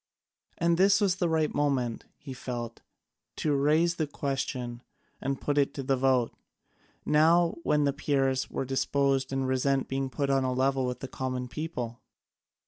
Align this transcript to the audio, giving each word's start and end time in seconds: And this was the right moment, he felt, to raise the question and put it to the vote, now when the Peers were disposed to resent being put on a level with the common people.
And 0.57 0.77
this 0.79 0.99
was 0.99 1.17
the 1.17 1.29
right 1.29 1.53
moment, 1.53 2.05
he 2.17 2.33
felt, 2.33 2.81
to 3.35 3.53
raise 3.53 3.97
the 3.97 4.07
question 4.07 4.81
and 5.21 5.39
put 5.39 5.59
it 5.59 5.75
to 5.75 5.83
the 5.83 5.95
vote, 5.95 6.33
now 7.05 7.53
when 7.61 7.83
the 7.83 7.93
Peers 7.93 8.49
were 8.49 8.65
disposed 8.65 9.29
to 9.29 9.37
resent 9.37 9.87
being 9.87 10.09
put 10.09 10.31
on 10.31 10.43
a 10.43 10.53
level 10.53 10.87
with 10.87 11.01
the 11.01 11.07
common 11.07 11.47
people. 11.47 12.01